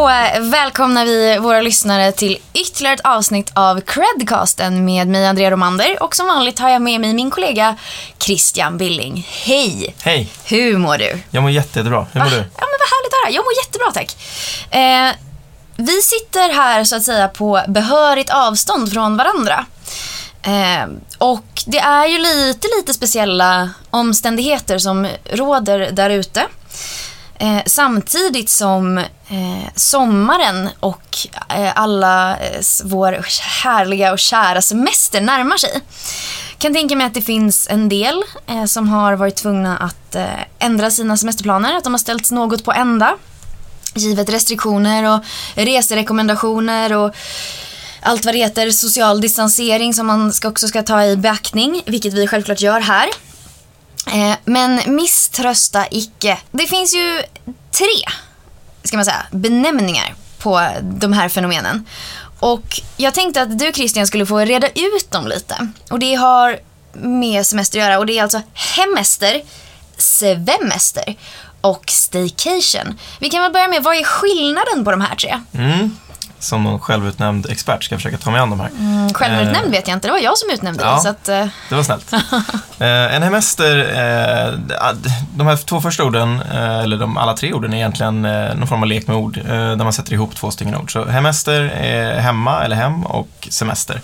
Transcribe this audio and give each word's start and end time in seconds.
Då 0.00 0.06
välkomnar 0.40 1.04
vi 1.04 1.38
våra 1.38 1.60
lyssnare 1.60 2.12
till 2.12 2.38
ytterligare 2.54 2.94
ett 2.94 3.00
avsnitt 3.04 3.52
av 3.54 3.80
Credcasten 3.80 4.84
med 4.84 5.08
mig 5.08 5.26
Andrea 5.26 5.50
Romander 5.50 6.02
och 6.02 6.16
som 6.16 6.26
vanligt 6.26 6.58
har 6.58 6.68
jag 6.70 6.82
med 6.82 7.00
mig 7.00 7.14
min 7.14 7.30
kollega 7.30 7.76
Christian 8.18 8.78
Billing. 8.78 9.26
Hej! 9.30 9.94
Hej! 10.02 10.32
Hur 10.44 10.78
mår 10.78 10.98
du? 10.98 11.18
Jag 11.30 11.42
mår 11.42 11.50
jätte, 11.50 11.78
jättebra. 11.78 12.06
Hur 12.12 12.20
mår 12.20 12.30
Va? 12.30 12.36
du? 12.36 12.36
Ja 12.36 12.66
men 12.66 12.78
vad 12.78 12.88
härligt 12.90 13.12
att 13.12 13.24
höra. 13.24 13.30
Jag 13.34 13.44
mår 13.44 13.52
jättebra 13.64 13.92
tack. 13.94 14.16
Eh, 14.70 15.16
vi 15.76 16.02
sitter 16.02 16.52
här 16.54 16.84
så 16.84 16.96
att 16.96 17.02
säga 17.02 17.28
på 17.28 17.62
behörigt 17.68 18.30
avstånd 18.30 18.92
från 18.92 19.16
varandra. 19.16 19.64
Eh, 20.42 20.88
och 21.18 21.62
det 21.66 21.78
är 21.78 22.06
ju 22.06 22.18
lite, 22.18 22.68
lite 22.78 22.94
speciella 22.94 23.70
omständigheter 23.90 24.78
som 24.78 25.08
råder 25.24 25.90
där 25.92 26.10
ute. 26.10 26.46
Eh, 27.40 27.62
samtidigt 27.66 28.50
som 28.50 28.98
eh, 28.98 29.68
sommaren 29.74 30.68
och 30.80 31.18
eh, 31.48 31.72
alla 31.74 32.36
eh, 32.36 32.60
vår 32.84 33.26
härliga 33.62 34.12
och 34.12 34.18
kära 34.18 34.62
semester 34.62 35.20
närmar 35.20 35.56
sig. 35.56 35.80
Kan 36.58 36.74
tänka 36.74 36.96
mig 36.96 37.06
att 37.06 37.14
det 37.14 37.22
finns 37.22 37.68
en 37.70 37.88
del 37.88 38.22
eh, 38.46 38.64
som 38.64 38.88
har 38.88 39.12
varit 39.12 39.36
tvungna 39.36 39.78
att 39.78 40.14
eh, 40.14 40.24
ändra 40.58 40.90
sina 40.90 41.16
semesterplaner, 41.16 41.76
att 41.76 41.84
de 41.84 41.92
har 41.92 41.98
ställts 41.98 42.30
något 42.30 42.64
på 42.64 42.72
ända. 42.72 43.16
Givet 43.94 44.28
restriktioner 44.28 45.14
och 45.14 45.24
reserekommendationer 45.54 46.92
och 46.92 47.14
allt 48.02 48.24
vad 48.24 48.34
det 48.34 48.38
heter, 48.38 48.70
social 48.70 49.20
distansering 49.20 49.94
som 49.94 50.06
man 50.06 50.32
ska 50.32 50.48
också 50.48 50.68
ska 50.68 50.82
ta 50.82 51.04
i 51.04 51.16
beaktning, 51.16 51.82
vilket 51.86 52.14
vi 52.14 52.26
självklart 52.26 52.60
gör 52.60 52.80
här. 52.80 53.08
Eh, 54.06 54.34
men 54.44 54.80
misströsta 54.86 55.86
icke. 55.90 56.38
Det 56.50 56.66
finns 56.66 56.94
ju 56.94 57.22
tre, 57.70 58.12
ska 58.84 58.96
man 58.96 59.04
säga, 59.04 59.26
benämningar 59.30 60.14
på 60.38 60.68
de 60.82 61.12
här 61.12 61.28
fenomenen. 61.28 61.86
Och 62.40 62.80
jag 62.96 63.14
tänkte 63.14 63.42
att 63.42 63.58
du 63.58 63.72
Christian 63.72 64.06
skulle 64.06 64.26
få 64.26 64.38
reda 64.38 64.68
ut 64.68 65.10
dem 65.10 65.26
lite. 65.26 65.68
Och 65.90 65.98
det 65.98 66.14
har 66.14 66.58
med 66.92 67.46
semester 67.46 67.78
att 67.78 67.84
göra 67.84 67.98
och 67.98 68.06
det 68.06 68.18
är 68.18 68.22
alltså 68.22 68.42
hemester, 68.52 69.42
svemester 69.96 71.16
och 71.60 71.84
staycation. 71.90 72.98
Vi 73.18 73.30
kan 73.30 73.42
väl 73.42 73.52
börja 73.52 73.68
med, 73.68 73.82
vad 73.82 73.96
är 73.96 74.04
skillnaden 74.04 74.84
på 74.84 74.90
de 74.90 75.00
här 75.00 75.16
tre? 75.16 75.40
Mm. 75.52 75.96
Som 76.40 76.64
någon 76.64 76.80
självutnämnd 76.80 77.46
expert 77.50 77.84
ska 77.84 77.96
försöka 77.96 78.18
ta 78.18 78.30
mig 78.30 78.40
an 78.40 78.50
de 78.50 78.60
här. 78.60 78.68
Mm, 78.78 79.14
självutnämnd 79.14 79.66
Eh, 79.66 79.70
vet 79.70 79.88
jag 79.88 79.96
inte, 79.96 80.08
det 80.08 80.12
var 80.12 80.18
jag 80.18 80.38
som 80.38 80.50
utnämnde 80.50 80.84
ja. 80.84 80.90
dig. 80.90 81.00
Så 81.00 81.08
att, 81.08 81.28
eh, 81.28 81.46
Det 81.68 81.74
var 81.74 81.82
snällt. 81.82 82.12
eh, 82.78 83.14
en 83.14 83.22
hemester, 83.22 83.78
eh, 83.78 84.58
de 85.36 85.46
här 85.46 85.56
två 85.56 85.80
första 85.80 86.04
orden, 86.04 86.42
eh, 86.52 86.78
eller 86.78 86.96
de 86.96 87.16
alla 87.16 87.34
tre 87.36 87.52
orden 87.52 87.72
är 87.72 87.76
egentligen 87.76 88.24
eh, 88.24 88.54
någon 88.54 88.66
form 88.66 88.82
av 88.82 88.88
lek 88.88 89.06
med 89.06 89.16
ord, 89.16 89.38
eh, 89.38 89.44
där 89.52 89.76
man 89.76 89.92
sätter 89.92 90.12
ihop 90.12 90.34
två 90.36 90.50
stycken 90.50 90.76
ord. 90.76 90.92
Så 90.92 91.04
hemester 91.04 91.60
är 91.60 92.20
hemma 92.20 92.64
eller 92.64 92.76
hem 92.76 93.06
och 93.06 93.48
semester. 93.50 94.00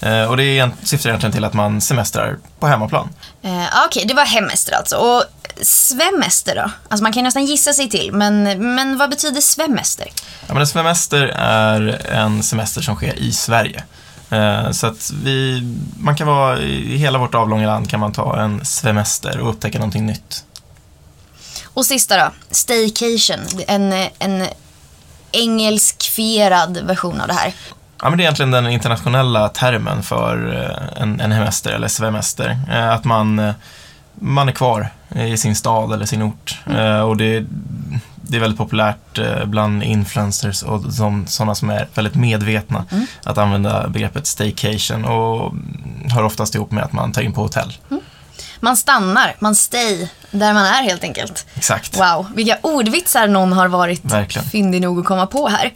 Eh, 0.00 0.24
och 0.24 0.36
det 0.36 0.58
är, 0.58 0.70
syftar 0.84 1.08
egentligen 1.10 1.32
till 1.32 1.44
att 1.44 1.54
man 1.54 1.80
semestrar 1.80 2.38
på 2.60 2.66
hemmaplan. 2.66 3.08
Eh, 3.42 3.64
Okej, 3.86 4.04
det 4.08 4.14
var 4.14 4.24
hemester 4.24 4.72
alltså. 4.72 4.96
Och 4.96 5.24
svemester 5.62 6.54
då? 6.54 6.70
Alltså 6.88 7.02
man 7.02 7.12
kan 7.12 7.20
ju 7.20 7.24
nästan 7.24 7.44
gissa 7.44 7.72
sig 7.72 7.90
till, 7.90 8.12
men, 8.12 8.42
men 8.74 8.98
vad 8.98 9.10
betyder 9.10 9.40
svemester? 9.40 10.06
Ja, 10.46 10.52
men 10.54 10.60
en 10.60 10.66
semester 10.66 11.24
är 11.36 12.06
en 12.12 12.42
semester 12.42 12.80
som 12.80 12.96
sker 12.96 13.14
i 13.18 13.32
Sverige. 13.32 13.82
Eh, 14.30 14.70
Så 14.70 14.86
att 14.86 15.10
vi, 15.24 15.62
man 15.98 16.16
kan 16.16 16.26
vara, 16.26 16.58
i 16.58 16.96
hela 16.96 17.18
vårt 17.18 17.34
avlånga 17.34 17.66
land 17.66 17.90
kan 17.90 18.00
man 18.00 18.12
ta 18.12 18.40
en 18.40 18.64
semester 18.64 19.38
och 19.38 19.50
upptäcka 19.50 19.78
någonting 19.78 20.06
nytt. 20.06 20.44
Och 21.74 21.86
sista 21.86 22.16
då, 22.16 22.30
staycation. 22.50 23.40
En, 23.68 23.92
en 24.18 24.46
engelskfierad 25.32 26.78
version 26.86 27.20
av 27.20 27.28
det 27.28 27.34
här. 27.34 27.54
Ja, 28.02 28.08
men 28.08 28.18
det 28.18 28.22
är 28.22 28.24
egentligen 28.24 28.50
den 28.50 28.66
internationella 28.68 29.48
termen 29.48 30.02
för 30.02 30.54
eh, 30.96 31.02
en, 31.02 31.20
en 31.20 31.32
hemester 31.32 31.70
eller 31.72 31.88
svemester. 31.88 32.58
Eh, 32.70 32.88
Att 32.90 33.04
man, 33.04 33.38
eh, 33.38 33.54
man 34.14 34.48
är 34.48 34.52
kvar 34.52 34.88
i 35.16 35.36
sin 35.36 35.56
stad 35.56 35.92
eller 35.92 36.06
sin 36.06 36.22
ort. 36.22 36.58
Eh, 36.70 37.00
Och 37.00 37.16
det, 37.16 37.44
det 38.22 38.36
är 38.36 38.40
väldigt 38.40 38.58
populärt 38.58 39.18
bland 39.44 39.82
influencers 39.82 40.62
och 40.62 40.92
som, 40.92 41.26
sådana 41.26 41.54
som 41.54 41.70
är 41.70 41.88
väldigt 41.94 42.14
medvetna 42.14 42.84
att 43.24 43.38
använda 43.38 43.88
begreppet 43.88 44.26
staycation 44.26 45.04
och 45.04 45.52
hör 46.10 46.22
oftast 46.22 46.54
ihop 46.54 46.70
med 46.70 46.84
att 46.84 46.92
man 46.92 47.12
tar 47.12 47.22
in 47.22 47.32
på 47.32 47.42
hotell. 47.42 47.72
Man 48.60 48.76
stannar, 48.76 49.34
man 49.38 49.54
stay 49.54 50.08
där 50.30 50.52
man 50.54 50.64
är 50.66 50.82
helt 50.82 51.04
enkelt. 51.04 51.46
Exakt. 51.54 51.96
Wow, 51.98 52.26
vilka 52.34 52.58
ordvitsar 52.62 53.28
någon 53.28 53.52
har 53.52 53.68
varit 53.68 54.04
Verkligen. 54.04 54.48
fyndig 54.48 54.80
nog 54.82 54.98
att 55.00 55.04
komma 55.06 55.26
på 55.26 55.48
här. 55.48 55.72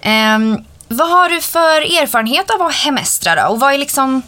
Ehm, 0.00 0.64
vad 0.92 1.10
har 1.10 1.28
du 1.28 1.40
för 1.40 2.02
erfarenhet 2.02 2.50
av 2.50 2.62
att 2.62 2.74
hemestra 2.74 3.34
då? 3.34 3.52
Och 3.52 3.60
vad 3.60 3.74
är 3.74 3.78
liksom, 3.78 4.22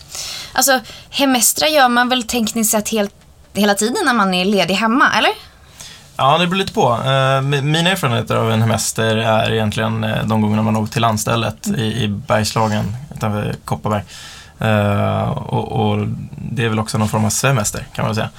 alltså 0.52 0.80
hemestra 1.10 1.68
gör 1.68 1.88
man 1.88 2.08
väl 2.08 2.22
tekniskt 2.22 2.70
sett 2.70 2.88
helt, 2.88 3.14
hela 3.52 3.74
tiden 3.74 3.96
när 4.04 4.14
man 4.14 4.34
är 4.34 4.44
ledig 4.44 4.74
hemma, 4.74 5.10
eller? 5.18 5.30
Ja, 6.16 6.38
det 6.38 6.46
beror 6.46 6.58
lite 6.58 6.72
på. 6.72 6.92
Eh, 6.92 7.40
Mina 7.62 7.90
erfarenheter 7.90 8.36
av 8.36 8.52
en 8.52 8.60
hemester 8.62 9.16
är 9.16 9.52
egentligen 9.52 10.04
eh, 10.04 10.24
de 10.24 10.40
gångerna 10.42 10.62
man 10.62 10.76
åkt 10.76 10.92
till 10.92 11.02
landstället 11.02 11.66
i, 11.66 12.02
i 12.02 12.08
Bergslagen 12.08 12.96
utanför 13.14 13.54
Kopparberg. 13.64 14.02
Eh, 14.58 15.28
och, 15.30 15.72
och 15.72 16.08
det 16.36 16.64
är 16.64 16.68
väl 16.68 16.78
också 16.78 16.98
någon 16.98 17.08
form 17.08 17.24
av 17.24 17.30
semester 17.30 17.86
kan 17.92 18.02
man 18.02 18.14
väl 18.14 18.14
säga. 18.14 18.30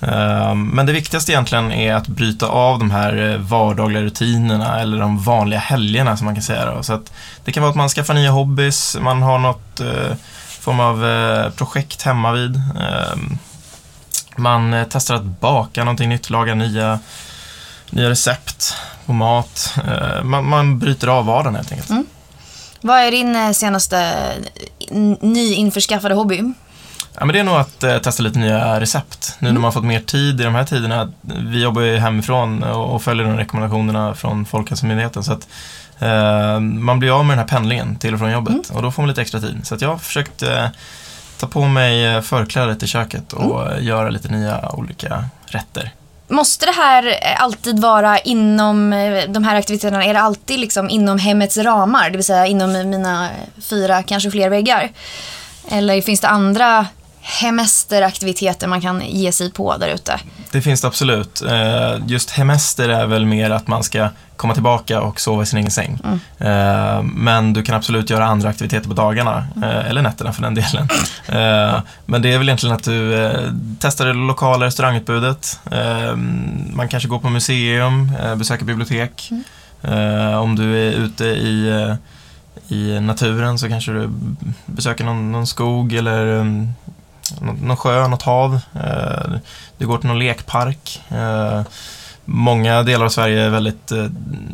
Ehm, 0.00 0.68
men 0.68 0.86
det 0.86 0.92
viktigaste 0.92 1.32
egentligen 1.32 1.72
är 1.72 1.94
att 1.94 2.08
bryta 2.08 2.46
av 2.46 2.78
de 2.78 2.90
här 2.90 3.30
eh, 3.30 3.38
vardagliga 3.38 4.02
rutinerna 4.02 4.80
eller 4.80 4.98
de 4.98 5.18
vanliga 5.18 5.60
helgerna 5.60 6.16
som 6.16 6.24
man 6.24 6.34
kan 6.34 6.42
säga. 6.42 6.74
Då. 6.74 6.82
Så 6.82 6.92
att 6.92 7.12
det 7.44 7.52
kan 7.52 7.62
vara 7.62 7.70
att 7.70 7.76
man 7.76 7.88
skaffar 7.88 8.14
nya 8.14 8.30
hobbys, 8.30 8.96
man 9.00 9.22
har 9.22 9.38
något 9.38 9.80
eh, 9.80 10.16
form 10.60 10.80
av 10.80 11.06
eh, 11.06 11.50
projekt 11.50 12.02
hemma 12.02 12.32
vid. 12.32 12.56
Ehm, 12.56 12.78
eh, 12.80 13.38
man 14.36 14.84
testar 14.90 15.14
att 15.14 15.40
baka 15.40 15.84
någonting 15.84 16.08
nytt, 16.08 16.30
laga 16.30 16.54
nya, 16.54 16.98
nya 17.90 18.10
recept 18.10 18.74
på 19.06 19.12
mat. 19.12 19.74
Ehm, 19.76 20.30
man, 20.30 20.48
man 20.48 20.78
bryter 20.78 21.08
av 21.08 21.26
vardagen 21.26 21.54
helt 21.54 21.72
enkelt. 21.72 21.90
Mm. 21.90 22.06
Vad 22.80 22.98
är 22.98 23.10
din 23.10 23.36
eh, 23.36 23.50
senaste 23.50 23.98
eh, 24.90 24.96
nyinförskaffade 25.20 26.14
hobby? 26.14 26.52
Ja, 27.20 27.24
men 27.24 27.32
det 27.32 27.38
är 27.38 27.44
nog 27.44 27.54
att 27.54 27.82
eh, 27.82 27.98
testa 27.98 28.22
lite 28.22 28.38
nya 28.38 28.80
recept. 28.80 29.36
Nu 29.38 29.48
när 29.48 29.54
man 29.54 29.64
har 29.64 29.72
fått 29.72 29.84
mer 29.84 30.00
tid 30.00 30.40
i 30.40 30.44
de 30.44 30.54
här 30.54 30.64
tiderna. 30.64 31.12
Vi 31.20 31.62
jobbar 31.62 31.82
ju 31.82 31.96
hemifrån 31.96 32.62
och, 32.62 32.94
och 32.94 33.02
följer 33.02 33.26
de 33.26 33.36
rekommendationerna 33.36 34.14
från 34.14 34.44
Folkhälsomyndigheten. 34.44 35.24
Så 35.24 35.32
att 35.32 35.48
eh, 35.98 36.60
man 36.60 36.98
blir 36.98 37.18
av 37.18 37.24
med 37.24 37.38
den 37.38 37.38
här 37.38 37.56
pendlingen 37.56 37.96
till 37.96 38.14
och 38.14 38.20
från 38.20 38.32
jobbet 38.32 38.70
och 38.70 38.82
då 38.82 38.90
får 38.90 39.02
man 39.02 39.08
lite 39.08 39.22
extra 39.22 39.40
tid. 39.40 39.60
Så 39.66 39.76
jag 39.80 39.88
har 39.88 39.98
försökt 39.98 40.42
eh, 40.42 40.66
ta 41.38 41.46
på 41.46 41.64
mig 41.64 42.06
eh, 42.06 42.20
förklädet 42.20 42.82
i 42.82 42.86
köket 42.86 43.32
och 43.32 43.72
eh, 43.72 43.84
göra 43.84 44.10
lite 44.10 44.28
nya 44.28 44.70
olika 44.72 45.24
rätter. 45.46 45.92
Måste 46.28 46.66
det 46.66 46.72
här 46.72 47.06
eh, 47.06 47.42
alltid 47.42 47.80
vara 47.80 48.18
inom 48.18 48.92
eh, 48.92 49.24
de 49.28 49.44
här 49.44 49.56
aktiviteterna? 49.56 50.04
Är 50.04 50.14
det 50.14 50.20
alltid 50.20 50.60
liksom 50.60 50.90
inom 50.90 51.18
hemmets 51.18 51.56
ramar? 51.56 52.10
Det 52.10 52.16
vill 52.16 52.26
säga 52.26 52.46
inom 52.46 52.90
mina 52.90 53.28
fyra, 53.62 54.02
kanske 54.02 54.30
fler 54.30 54.50
väggar? 54.50 54.90
Eller 55.70 56.00
finns 56.00 56.20
det 56.20 56.28
andra 56.28 56.86
hemesteraktiviteter 57.28 58.66
man 58.68 58.80
kan 58.80 59.02
ge 59.06 59.32
sig 59.32 59.52
på 59.52 59.76
där 59.76 59.88
ute? 59.88 60.20
Det 60.52 60.60
finns 60.62 60.80
det 60.80 60.86
absolut. 60.86 61.42
Eh, 61.42 61.98
Just 62.06 62.30
hemester 62.30 62.88
är 62.88 63.06
väl 63.06 63.26
mer 63.26 63.50
att 63.50 63.66
man 63.68 63.82
ska 63.82 64.08
komma 64.36 64.54
tillbaka 64.54 65.00
och 65.00 65.20
sova 65.20 65.42
i 65.42 65.46
sin 65.46 65.58
egen 65.58 65.70
säng. 65.70 65.98
Eh, 66.38 67.02
Men 67.02 67.52
du 67.52 67.62
kan 67.62 67.74
absolut 67.74 68.10
göra 68.10 68.24
andra 68.26 68.48
aktiviteter 68.48 68.88
på 68.88 68.94
dagarna, 68.94 69.46
eh, 69.62 69.90
eller 69.90 70.02
nätterna 70.02 70.32
för 70.32 70.42
den 70.42 70.54
delen. 70.54 70.88
Men 72.06 72.22
det 72.22 72.32
är 72.32 72.38
väl 72.38 72.48
egentligen 72.48 72.76
att 72.76 72.84
du 72.84 73.30
testar 73.80 74.06
det 74.06 74.12
lokala 74.12 74.66
restaurangutbudet. 74.66 75.60
Man 76.72 76.88
kanske 76.88 77.08
går 77.08 77.18
på 77.18 77.28
museum, 77.30 78.12
besöker 78.36 78.64
bibliotek. 78.64 79.30
Eh, 79.82 80.34
Om 80.38 80.56
du 80.56 80.76
är 80.88 80.92
ute 80.92 81.24
i 81.24 81.96
i 82.70 83.00
naturen 83.00 83.58
så 83.58 83.68
kanske 83.68 83.92
du 83.92 84.10
besöker 84.66 85.04
någon, 85.04 85.32
någon 85.32 85.46
skog 85.46 85.92
eller 85.92 86.26
um, 86.26 86.72
någon, 87.40 87.76
sjö, 87.76 88.08
något 88.08 88.22
hav. 88.22 88.60
Eh, 88.74 89.38
du 89.78 89.86
går 89.86 89.98
till 89.98 90.08
någon 90.08 90.18
lekpark. 90.18 91.02
Eh, 91.08 91.62
många 92.24 92.82
delar 92.82 93.04
av 93.04 93.10
Sverige 93.10 93.42
är 93.42 93.50
väldigt 93.50 93.92
eh, 93.92 94.06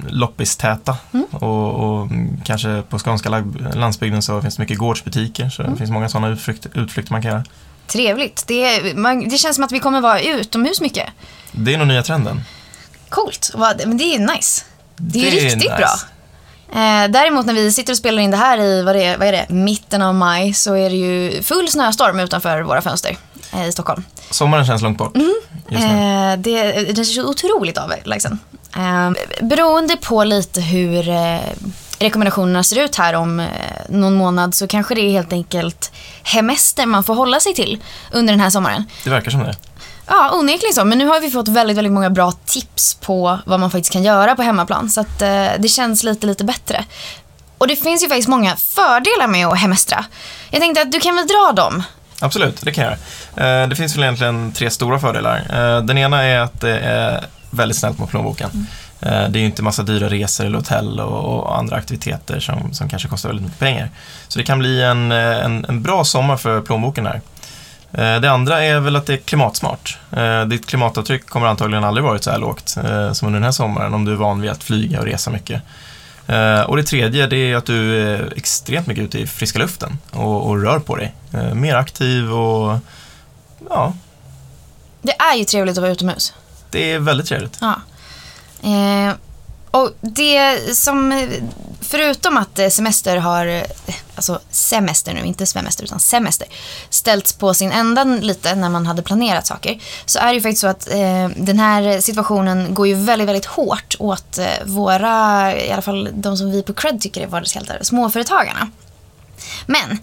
loppistäta 0.09 0.97
och, 1.31 1.75
och 1.75 2.09
kanske 2.45 2.83
på 2.89 2.99
skånska 2.99 3.45
landsbygden 3.75 4.23
så 4.23 4.41
finns 4.43 4.57
det 4.57 4.63
mycket 4.63 4.79
gårdsbutiker 4.79 5.49
så 5.49 5.63
det 5.63 5.77
finns 5.77 5.91
många 5.91 6.09
sådana 6.09 6.29
utflykt, 6.29 6.67
utflykter 6.75 7.13
man 7.13 7.23
kan 7.23 7.31
göra. 7.31 7.45
Trevligt. 7.87 8.45
Det, 8.47 8.97
man, 8.97 9.29
det 9.29 9.39
känns 9.39 9.55
som 9.55 9.65
att 9.65 9.73
vi 9.73 9.79
kommer 9.81 10.01
vara 10.01 10.21
utomhus 10.21 10.81
mycket. 10.81 11.09
Det 11.53 11.75
är 11.75 11.79
nog 11.79 11.87
nya 11.89 12.03
trenden. 12.03 12.41
Coolt. 13.09 13.51
Men 13.87 13.97
det 13.97 14.05
är 14.05 14.19
nice. 14.35 14.65
Det 14.97 15.19
är 15.19 15.31
Det 15.31 15.39
är 15.39 15.43
riktigt 15.43 15.59
nice. 15.59 15.77
bra. 15.77 15.89
Eh, 16.75 17.11
däremot 17.11 17.47
när 17.47 17.55
vi 17.55 17.73
sitter 17.73 17.93
och 17.93 17.97
spelar 17.97 18.23
in 18.23 18.31
det 18.31 18.37
här 18.37 18.61
i 18.61 18.83
vad, 18.83 18.97
är, 18.97 19.19
vad 19.19 19.29
är 19.29 19.33
det, 19.33 19.47
mitten 19.49 20.03
av 20.03 20.15
maj 20.15 20.55
så 20.55 20.75
är 20.75 20.91
det 20.91 20.97
ju 20.97 21.43
full 21.43 21.69
snöstorm 21.69 22.21
utanför 22.21 22.63
våra 22.63 22.83
fönster 22.83 23.17
eh, 23.53 23.67
i 23.69 23.73
Stockholm. 23.73 24.05
Sommaren 24.31 24.67
känns 24.67 24.83
långt 24.83 24.99
bort 24.99 25.15
nu. 25.15 25.31
Eh, 25.71 26.37
det, 26.39 26.73
det 26.93 27.05
så 27.05 27.29
otroligt 27.31 27.79
avlägsen. 27.79 28.39
Eh, 28.77 29.11
beroende 29.43 29.97
på 29.97 30.25
lite 30.25 30.61
hur 30.61 31.09
eh, 31.09 31.39
rekommendationerna 31.99 32.63
ser 32.63 32.85
ut 32.85 32.97
här 32.97 33.15
om 33.15 33.41
eh, 33.41 33.47
någon 33.89 34.15
månad 34.15 34.55
så 34.55 34.67
kanske 34.67 34.95
det 34.95 35.01
är 35.01 35.11
helt 35.11 35.33
enkelt 35.33 35.93
hemester 36.23 36.87
man 36.87 37.05
får 37.05 37.15
hålla 37.15 37.41
sig 37.41 37.55
till 37.55 37.83
under 38.13 38.33
den 38.33 38.41
här 38.41 38.51
sommaren. 38.51 38.85
Det 39.05 39.11
verkar 39.11 39.31
som 39.31 39.41
det. 39.41 39.55
Ja, 40.07 40.31
onekligen 40.33 40.75
så. 40.75 40.85
Men 40.85 40.99
nu 40.99 41.07
har 41.07 41.21
vi 41.21 41.31
fått 41.31 41.49
väldigt, 41.49 41.77
väldigt 41.77 41.93
många 41.93 42.11
bra 42.11 42.33
tips 42.47 42.95
på 42.95 43.39
vad 43.47 43.61
man 43.61 43.71
faktiskt 43.71 43.93
kan 43.93 44.03
göra 44.03 44.37
på 44.37 44.43
hemmaplan. 44.43 44.91
Så 44.91 45.01
att 45.01 45.23
eh, 45.23 45.47
det 45.59 45.69
känns 45.69 46.03
lite, 46.05 46.27
lite 46.27 46.45
bättre. 46.45 46.85
Och 47.59 47.69
det 47.69 47.77
finns 47.77 48.03
ju 48.05 48.09
faktiskt 48.09 48.29
många 48.29 48.57
fördelar 48.57 49.27
med 49.27 49.47
att 49.47 49.59
hemestra. 49.59 50.05
Jag 50.51 50.61
tänkte 50.61 50.83
att 50.83 50.93
du 50.93 51.01
kan 51.01 51.17
väl 51.17 51.27
dra 51.27 51.53
dem? 51.63 51.83
Absolut, 52.21 52.61
det 52.63 52.73
kan 52.73 52.85
jag 52.85 52.97
göra. 53.37 53.63
Eh, 53.63 53.69
Det 53.69 53.77
finns 53.77 53.97
väl 53.97 54.03
egentligen 54.03 54.53
tre 54.53 54.71
stora 54.71 54.99
fördelar. 54.99 55.37
Eh, 55.51 55.83
Den 55.85 55.99
ena 55.99 56.23
är 56.23 56.39
att 56.39 56.61
det 56.61 56.79
är 56.79 57.25
väldigt 57.51 57.79
snällt 57.79 57.99
mot 57.99 58.11
plånboken. 58.11 58.67
Eh, 59.01 59.09
Det 59.11 59.39
är 59.39 59.41
ju 59.41 59.45
inte 59.47 59.63
massa 59.63 59.83
dyra 59.83 60.09
resor 60.09 60.45
eller 60.47 60.59
hotell 60.59 61.01
och 61.01 61.59
andra 61.59 61.77
aktiviteter 61.77 62.41
som, 62.41 62.75
som 62.75 62.89
kanske 62.89 63.09
kostar 63.09 63.29
väldigt 63.29 63.45
mycket 63.45 63.59
pengar. 63.61 63.91
Så 64.29 64.39
det 64.39 64.45
kan 64.45 64.59
bli 64.59 64.83
en, 64.83 65.13
en, 65.13 65.65
en 65.69 65.83
bra 65.83 66.05
sommar 66.05 66.37
för 66.37 66.61
plånboken 66.61 67.07
här. 67.07 67.21
Eh, 67.95 68.21
Det 68.21 68.31
andra 68.31 68.65
är 68.65 68.81
väl 68.81 68.97
att 68.97 69.07
det 69.07 69.13
är 69.13 69.17
klimatsmart. 69.17 69.99
Eh, 70.13 70.45
Ditt 70.45 70.67
klimatavtryck 70.67 71.27
kommer 71.27 71.47
antagligen 71.47 71.85
aldrig 71.85 72.05
varit 72.05 72.25
så 72.25 72.31
här 72.31 72.39
lågt 72.39 72.77
eh, 72.77 73.13
som 73.13 73.27
under 73.29 73.41
den 73.41 73.45
här 73.45 73.53
sommaren 73.53 73.95
om 73.95 74.05
du 74.05 74.13
är 74.13 74.17
van 74.17 74.41
vid 74.41 74.51
att 74.51 74.65
flyga 74.65 75.01
och 75.01 75.07
resa 75.07 75.31
mycket. 75.31 75.63
Och 76.67 76.77
det 76.77 76.83
tredje 76.83 77.27
det 77.27 77.37
är 77.37 77.57
att 77.57 77.67
du 77.67 78.03
är 78.03 78.33
extremt 78.37 78.87
mycket 78.87 79.05
ute 79.05 79.19
i 79.19 79.27
friska 79.27 79.59
luften 79.59 79.99
och, 80.11 80.47
och 80.47 80.63
rör 80.63 80.79
på 80.79 80.97
dig. 80.97 81.15
Mer 81.55 81.75
aktiv 81.75 82.33
och 82.33 82.79
ja, 83.71 83.95
Det 85.03 85.13
är 85.13 85.35
ju 85.37 85.45
trevligt 85.45 85.77
att 85.79 85.83
vara 85.83 85.93
utomhus. 85.93 86.33
det 86.71 86.93
är 86.93 86.99
väldigt 86.99 87.27
trevligt. 87.27 87.59
Ja. 87.61 87.75
Eh, 88.71 89.15
och 89.71 89.91
det 90.01 90.59
som, 90.77 91.29
förutom 91.81 92.37
att 92.37 92.73
semester 92.73 93.17
har, 93.17 93.65
alltså 94.31 94.49
semester 94.51 95.15
nu, 95.15 95.25
inte 95.25 95.47
semester 95.47 95.85
utan 95.85 96.01
semester, 96.01 96.49
ställts 96.91 97.33
på 97.33 97.55
sin 97.55 97.73
ända 97.73 98.05
lite 98.05 98.55
när 98.55 98.69
man 98.69 98.87
hade 98.87 99.03
planerat 99.03 99.47
saker, 99.47 99.81
så 100.07 100.19
är 100.19 100.27
det 100.27 100.35
ju 100.35 100.41
faktiskt 100.41 100.61
så 100.61 100.67
att 100.67 100.91
eh, 100.91 101.29
den 101.37 101.59
här 101.59 102.01
situationen 102.01 102.75
går 102.75 102.87
ju 102.87 102.95
väldigt, 102.95 103.29
väldigt 103.29 103.47
hårt 103.47 103.97
åt 103.99 104.39
eh, 104.39 104.47
våra, 104.65 105.55
i 105.57 105.73
alla 105.73 105.83
fall 105.83 106.09
de 106.13 106.37
som 106.37 106.51
vi 106.51 106.63
på 106.63 106.75
Cred 106.75 107.01
tycker 107.01 107.21
är 107.21 107.27
vardagshjältar, 107.27 107.79
småföretagarna. 107.83 108.71
Men 109.67 109.99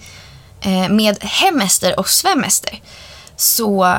eh, 0.62 0.90
med 0.90 1.18
hemester 1.24 2.00
och 2.00 2.10
svemester 2.10 2.82
så 3.36 3.96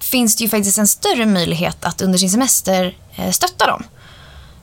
finns 0.00 0.36
det 0.36 0.44
ju 0.44 0.50
faktiskt 0.50 0.78
en 0.78 0.88
större 0.88 1.26
möjlighet 1.26 1.84
att 1.84 2.02
under 2.02 2.18
sin 2.18 2.30
semester 2.30 2.96
eh, 3.16 3.30
stötta 3.30 3.66
dem. 3.66 3.84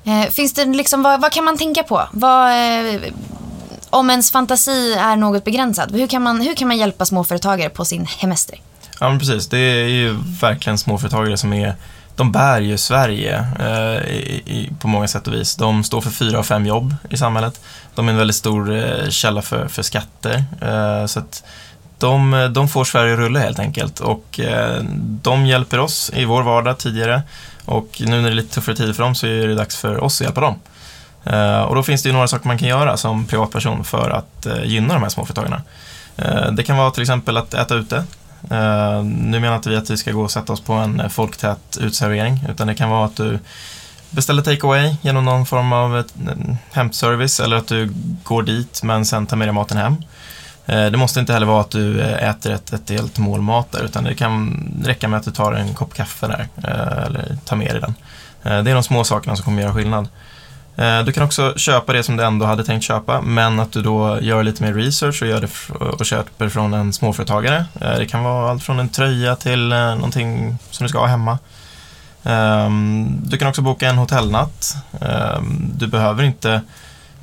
Eh, 0.05 0.29
finns 0.29 0.53
det 0.53 0.65
liksom, 0.65 1.03
vad, 1.03 1.21
vad 1.21 1.31
kan 1.31 1.45
man 1.45 1.57
tänka 1.57 1.83
på? 1.83 2.07
Vad, 2.11 2.49
eh, 2.51 3.01
om 3.93 4.09
ens 4.09 4.31
fantasi 4.31 4.93
är 4.93 5.15
något 5.15 5.43
begränsad, 5.43 5.91
hur 5.91 6.07
kan, 6.07 6.21
man, 6.21 6.41
hur 6.41 6.55
kan 6.55 6.67
man 6.67 6.77
hjälpa 6.77 7.05
småföretagare 7.05 7.69
på 7.69 7.85
sin 7.85 8.05
hemester? 8.05 8.59
Ja, 8.99 9.09
men 9.09 9.19
precis. 9.19 9.47
Det 9.47 9.57
är 9.57 9.87
ju 9.87 10.17
verkligen 10.41 10.77
småföretagare 10.77 11.37
som 11.37 11.53
är 11.53 11.75
de 12.15 12.31
bär 12.31 12.61
ju 12.61 12.77
Sverige 12.77 13.45
eh, 13.59 14.11
i, 14.11 14.43
i, 14.45 14.69
på 14.79 14.87
många 14.87 15.07
sätt 15.07 15.27
och 15.27 15.33
vis. 15.33 15.55
De 15.55 15.83
står 15.83 16.01
för 16.01 16.09
fyra 16.09 16.39
av 16.39 16.43
fem 16.43 16.65
jobb 16.65 16.95
i 17.09 17.17
samhället. 17.17 17.61
De 17.95 18.07
är 18.07 18.11
en 18.11 18.17
väldigt 18.17 18.35
stor 18.35 18.75
eh, 18.75 19.09
källa 19.09 19.41
för, 19.41 19.67
för 19.67 19.83
skatter. 19.83 20.43
Eh, 20.61 21.05
så 21.05 21.19
att 21.19 21.43
de, 21.99 22.49
de 22.53 22.67
får 22.67 22.83
Sverige 22.83 23.13
att 23.13 23.19
rulla 23.19 23.39
helt 23.39 23.59
enkelt. 23.59 23.99
Och 23.99 24.39
eh, 24.39 24.83
de 25.21 25.45
hjälper 25.45 25.79
oss 25.79 26.11
i 26.15 26.25
vår 26.25 26.43
vardag 26.43 26.77
tidigare. 26.77 27.21
Och 27.65 27.87
nu 27.99 28.07
när 28.07 28.21
det 28.21 28.29
är 28.29 28.33
lite 28.33 28.55
tuffare 28.55 28.75
tider 28.75 28.93
för 28.93 29.03
dem 29.03 29.15
så 29.15 29.27
är 29.27 29.47
det 29.47 29.55
dags 29.55 29.77
för 29.77 30.03
oss 30.03 30.21
att 30.21 30.25
hjälpa 30.25 30.41
dem. 30.41 30.59
Eh, 31.23 31.61
och 31.61 31.75
då 31.75 31.83
finns 31.83 32.03
det 32.03 32.09
ju 32.09 32.13
några 32.13 32.27
saker 32.27 32.47
man 32.47 32.57
kan 32.57 32.67
göra 32.67 32.97
som 32.97 33.25
privatperson 33.25 33.83
för 33.83 34.09
att 34.09 34.45
eh, 34.45 34.63
gynna 34.63 34.93
de 34.93 35.03
här 35.03 35.09
småföretagarna. 35.09 35.61
Eh, 36.17 36.51
det 36.51 36.63
kan 36.63 36.77
vara 36.77 36.91
till 36.91 37.01
exempel 37.01 37.37
att 37.37 37.53
äta 37.53 37.75
ute. 37.75 38.03
Nu 39.03 39.39
menar 39.39 39.55
inte 39.55 39.69
vi 39.69 39.75
att 39.75 39.89
vi 39.89 39.97
ska 39.97 40.11
gå 40.11 40.21
och 40.21 40.31
sätta 40.31 40.53
oss 40.53 40.61
på 40.61 40.73
en 40.73 41.09
folktät 41.09 41.77
utservering, 41.81 42.39
utan 42.49 42.67
det 42.67 42.75
kan 42.75 42.89
vara 42.89 43.05
att 43.05 43.15
du 43.15 43.39
beställer 44.09 44.41
takeaway 44.41 44.95
genom 45.01 45.25
någon 45.25 45.45
form 45.45 45.73
av 45.73 46.03
hämtservice 46.71 47.39
eller 47.39 47.57
att 47.57 47.67
du 47.67 47.93
går 48.23 48.43
dit 48.43 48.83
men 48.83 49.05
sen 49.05 49.25
tar 49.25 49.37
med 49.37 49.47
dig 49.47 49.53
maten 49.53 49.77
hem. 49.77 49.95
Det 50.65 50.97
måste 50.97 51.19
inte 51.19 51.33
heller 51.33 51.45
vara 51.45 51.61
att 51.61 51.71
du 51.71 52.01
äter 52.01 52.51
ett, 52.51 52.73
ett 52.73 52.89
helt 52.89 53.17
mål 53.17 53.41
mat 53.41 53.71
där, 53.71 53.83
utan 53.83 54.03
det 54.03 54.15
kan 54.15 54.63
räcka 54.85 55.07
med 55.07 55.19
att 55.19 55.25
du 55.25 55.31
tar 55.31 55.53
en 55.53 55.73
kopp 55.73 55.93
kaffe 55.93 56.27
där 56.27 56.47
eller 57.05 57.37
tar 57.45 57.55
med 57.55 57.73
dig 57.75 57.81
den. 57.81 57.95
Det 58.63 58.71
är 58.71 58.75
de 58.75 58.83
små 58.83 59.03
sakerna 59.03 59.35
som 59.35 59.45
kommer 59.45 59.61
göra 59.61 59.73
skillnad. 59.73 60.07
Eh, 60.75 61.03
du 61.03 61.11
kan 61.11 61.23
också 61.23 61.53
köpa 61.57 61.93
det 61.93 62.03
som 62.03 62.17
du 62.17 62.23
ändå 62.23 62.45
hade 62.45 62.63
tänkt 62.63 62.83
köpa, 62.83 63.21
men 63.21 63.59
att 63.59 63.71
du 63.71 63.81
då 63.81 64.21
gör 64.21 64.43
lite 64.43 64.63
mer 64.63 64.73
research 64.73 65.21
och, 65.21 65.27
gör 65.27 65.41
det 65.41 65.75
och 65.85 66.05
köper 66.05 66.49
från 66.49 66.73
en 66.73 66.93
småföretagare. 66.93 67.65
Eh, 67.81 67.97
det 67.97 68.05
kan 68.05 68.23
vara 68.23 68.51
allt 68.51 68.63
från 68.63 68.79
en 68.79 68.89
tröja 68.89 69.35
till 69.35 69.71
eh, 69.71 69.95
någonting 69.95 70.57
som 70.71 70.83
du 70.83 70.89
ska 70.89 70.99
ha 70.99 71.07
hemma. 71.07 71.37
Ehm, 72.23 73.21
du 73.23 73.37
kan 73.37 73.47
också 73.47 73.61
boka 73.61 73.89
en 73.89 73.97
hotellnatt. 73.97 74.75
Ehm, 75.01 75.71
du 75.75 75.87
behöver 75.87 76.23
inte 76.23 76.61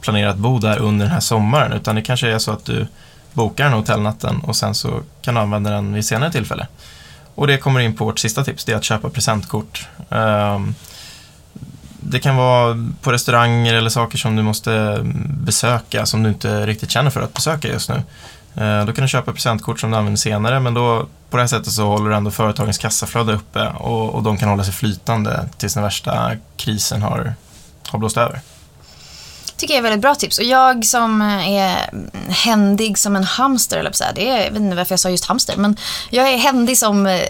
planera 0.00 0.31
att 0.31 0.37
bo 0.37 0.58
där 0.58 0.79
under 0.79 1.06
den 1.06 1.12
här 1.12 1.20
sommaren, 1.20 1.73
utan 1.73 1.94
det 1.94 2.02
kanske 2.02 2.31
är 2.31 2.38
så 2.38 2.52
att 2.52 2.64
du 2.64 2.87
bokar 3.32 3.64
den 3.64 3.73
hotellnatten 3.73 4.41
och 4.41 4.56
sen 4.56 4.75
så 4.75 5.00
kan 5.23 5.35
du 5.35 5.41
använda 5.41 5.70
den 5.70 5.93
vid 5.93 6.05
senare 6.05 6.32
tillfälle. 6.32 6.67
Och 7.35 7.47
det 7.47 7.56
kommer 7.58 7.81
in 7.81 7.97
på 7.97 8.05
vårt 8.05 8.19
sista 8.19 8.44
tips, 8.44 8.64
det 8.64 8.73
är 8.73 8.76
att 8.76 8.85
köpa 8.85 9.11
presentkort. 9.11 9.88
Ehm, 10.11 10.75
det 12.00 12.19
kan 12.20 12.37
vara 12.37 12.88
på 13.02 13.12
restauranger 13.12 13.75
eller 13.75 13.91
saker 13.91 14.19
som 14.19 14.37
du 14.37 14.43
måste 14.43 15.00
besöka 15.25 16.06
som 16.06 16.23
du 16.23 16.29
inte 16.29 16.67
riktigt 16.67 16.91
känner 16.91 17.11
för 17.11 17.20
att 17.20 17.35
besöka 17.35 17.69
just 17.69 17.91
nu. 17.91 18.02
Eh, 18.55 18.85
då 18.85 18.93
kan 18.93 19.02
du 19.02 19.08
köpa 19.08 19.32
presentkort 19.32 19.81
som 19.81 19.91
du 19.91 19.97
använder 19.97 20.19
senare 20.19 20.61
men 20.61 20.75
då 20.75 21.06
på 21.31 21.37
det 21.37 21.43
här 21.43 21.49
sättet 21.49 21.73
så 21.73 21.87
håller 21.87 22.11
du 22.11 22.17
ändå 22.17 22.31
företagens 22.31 22.79
kassaflöde 22.79 23.32
uppe 23.32 23.69
och, 23.69 24.14
och 24.14 24.23
de 24.23 24.37
kan 24.37 24.49
hålla 24.49 24.64
sig 24.64 24.75
flytande 24.75 25.49
tills 25.58 25.75
den 25.75 25.82
värsta 25.82 26.31
krisen 26.56 27.02
har, 27.02 27.35
har 27.88 27.99
blåst 27.99 28.17
över 28.17 28.41
tycker 29.60 29.74
jag 29.74 29.78
är 29.78 29.82
väldigt 29.82 30.00
bra 30.00 30.14
tips. 30.14 30.38
Och 30.38 30.44
jag 30.44 30.84
som 30.84 31.22
är 31.22 31.90
händig 32.28 32.98
som 32.98 33.16
en 33.16 33.24
hamster, 33.24 33.78
eller 33.78 33.92
så 33.92 34.04
här, 34.04 34.12
det 34.14 34.28
är, 34.28 34.44
jag 34.44 34.50
vet 34.50 34.60
inte 34.60 34.76
varför 34.76 34.92
jag 34.92 35.00
sa 35.00 35.10
just 35.10 35.24
hamster, 35.24 35.56
men 35.56 35.76
jag 36.10 36.32
är 36.32 36.36
händig 36.36 36.78
som 36.78 37.06
eh, 37.06 37.20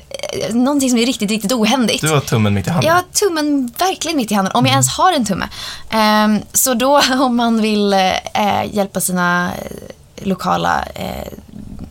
någonting 0.50 0.90
som 0.90 0.98
är 0.98 1.06
riktigt, 1.06 1.30
riktigt 1.30 1.52
ohändigt. 1.52 2.00
Du 2.00 2.08
har 2.08 2.20
tummen 2.20 2.54
mitt 2.54 2.66
i 2.66 2.70
handen. 2.70 2.88
Jag 2.88 2.94
har 2.94 3.04
tummen 3.12 3.72
verkligen 3.78 4.16
mitt 4.16 4.32
i 4.32 4.34
handen, 4.34 4.54
om 4.54 4.66
jag 4.66 4.72
ens 4.72 4.88
har 4.88 5.12
en 5.12 5.24
tumme. 5.24 5.48
Ehm, 5.90 6.40
så 6.52 6.74
då 6.74 7.00
om 7.20 7.36
man 7.36 7.62
vill 7.62 7.92
eh, 7.92 8.64
hjälpa 8.72 9.00
sina 9.00 9.52
eh, 9.54 10.26
lokala 10.26 10.84
eh, 10.94 11.32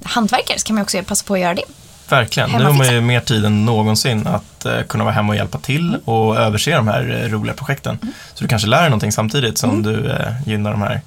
hantverkare 0.03 0.59
så 0.59 0.65
kan 0.65 0.75
man 0.75 0.83
också 0.83 1.03
passa 1.03 1.25
på 1.25 1.33
att 1.33 1.39
göra 1.39 1.53
det. 1.53 1.63
Verkligen. 2.09 2.49
Nu 2.51 2.63
har 2.63 2.73
man 2.73 2.93
ju 2.93 3.01
mer 3.01 3.19
tid 3.19 3.45
än 3.45 3.65
någonsin 3.65 4.27
att 4.27 4.65
eh, 4.65 4.81
kunna 4.87 5.03
vara 5.03 5.13
hemma 5.13 5.29
och 5.29 5.35
hjälpa 5.35 5.57
till 5.57 5.97
och 6.05 6.37
överse 6.37 6.75
de 6.75 6.87
här 6.87 7.21
eh, 7.23 7.29
roliga 7.31 7.53
projekten. 7.53 7.99
Så 8.33 8.43
du 8.43 8.47
kanske 8.47 8.67
lär 8.67 8.79
dig 8.81 8.89
någonting 8.89 9.11
samtidigt 9.11 9.57
som 9.57 9.83
du 9.83 10.11
eh, 10.11 10.17
gynnar 10.45 10.71
de 10.71 10.81
här 10.81 11.01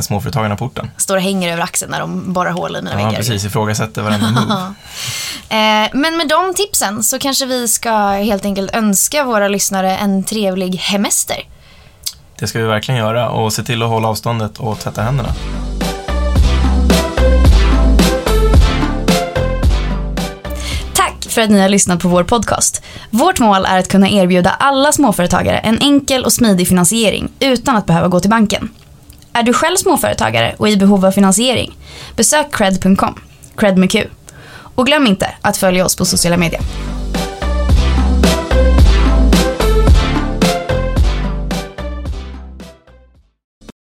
småföretagarna 0.00 0.56
på 0.56 0.64
orten. 0.64 0.90
Står 0.96 1.16
och 1.16 1.22
hänger 1.22 1.52
över 1.52 1.62
axeln 1.62 1.90
när 1.90 2.00
de 2.00 2.32
borrar 2.32 2.50
hål 2.50 2.76
i 2.76 2.82
mina 2.82 2.90
Ja, 2.90 2.96
väggar. 3.06 3.16
precis. 3.18 3.44
Ifrågasätter 3.44 4.02
varenda 4.02 4.30
move. 4.30 4.74
Men 6.02 6.16
med 6.16 6.28
de 6.28 6.54
tipsen 6.54 7.02
så 7.02 7.18
kanske 7.18 7.46
vi 7.46 7.68
ska 7.68 8.08
helt 8.08 8.44
enkelt 8.44 8.74
önska 8.74 9.24
våra 9.24 9.48
lyssnare 9.48 9.96
en 9.96 10.24
trevlig 10.24 10.76
hemester. 10.76 11.36
Det 12.38 12.46
ska 12.46 12.58
vi 12.58 12.64
verkligen 12.64 12.98
göra 13.00 13.28
och 13.30 13.52
se 13.52 13.62
till 13.62 13.82
att 13.82 13.88
hålla 13.88 14.08
avståndet 14.08 14.58
och 14.58 14.78
tvätta 14.78 15.02
händerna. 15.02 15.28
För 21.38 21.42
att 21.42 21.50
ni 21.50 21.60
har 21.60 21.68
lyssnat 21.68 22.00
på 22.00 22.08
vår 22.08 22.24
podcast. 22.24 22.82
Vårt 23.10 23.38
mål 23.38 23.64
är 23.68 23.78
att 23.78 23.88
kunna 23.88 24.08
erbjuda 24.08 24.50
alla 24.50 24.92
småföretagare 24.92 25.58
en 25.58 25.78
enkel 25.80 26.24
och 26.24 26.32
smidig 26.32 26.68
finansiering 26.68 27.28
utan 27.40 27.76
att 27.76 27.86
behöva 27.86 28.08
gå 28.08 28.20
till 28.20 28.30
banken. 28.30 28.68
Är 29.32 29.42
du 29.42 29.52
själv 29.52 29.76
småföretagare 29.76 30.54
och 30.58 30.68
i 30.68 30.76
behov 30.76 31.06
av 31.06 31.10
finansiering? 31.10 31.76
Besök 32.16 32.46
cred.com, 32.52 33.20
cred 33.56 33.78
med 33.78 33.90
Q. 33.90 34.04
Och 34.74 34.86
glöm 34.86 35.06
inte 35.06 35.30
att 35.40 35.56
följa 35.56 35.84
oss 35.84 35.96
på 35.96 36.04
sociala 36.04 36.36
medier. 36.36 36.60